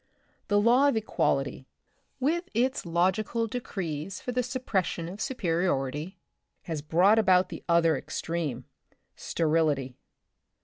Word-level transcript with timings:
The 0.47 0.59
law 0.59 0.87
of 0.87 0.97
equal 0.97 1.37
ity, 1.41 1.67
with 2.19 2.49
its 2.55 2.87
logical 2.87 3.45
decrees 3.45 4.19
for 4.19 4.31
the 4.31 4.41
suppression 4.41 5.07
of 5.07 5.21
superiority, 5.21 6.17
has 6.63 6.81
brought 6.81 7.19
about 7.19 7.49
the 7.49 7.63
other 7.69 7.95
extreme, 7.95 8.65
sterility. 9.15 9.99